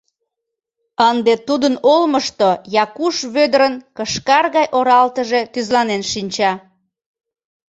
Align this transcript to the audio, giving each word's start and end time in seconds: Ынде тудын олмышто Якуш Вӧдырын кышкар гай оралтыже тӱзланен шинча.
Ынде 1.09 1.33
тудын 1.47 1.75
олмышто 1.93 2.49
Якуш 2.83 3.15
Вӧдырын 3.33 3.75
кышкар 3.97 4.45
гай 4.55 4.67
оралтыже 4.77 5.41
тӱзланен 5.53 6.03
шинча. 6.11 6.51